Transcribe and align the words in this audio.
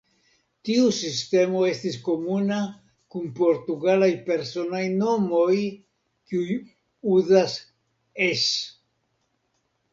Tiu 0.67 0.85
sistemo 0.99 1.59
estis 1.71 1.97
komuna 2.07 2.57
kun 3.15 3.29
portugalaj 3.41 4.09
personaj 4.31 4.83
nomoj, 4.95 5.61
kiuj 6.31 6.59
uzas 7.21 7.61
"-es". 8.31 8.51